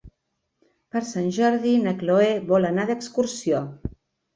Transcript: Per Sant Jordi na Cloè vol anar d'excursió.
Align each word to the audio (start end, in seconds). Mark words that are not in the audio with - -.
Per 0.95 1.03
Sant 1.11 1.29
Jordi 1.39 1.75
na 1.85 1.95
Cloè 2.03 2.33
vol 2.51 2.69
anar 2.75 2.91
d'excursió. 2.93 3.67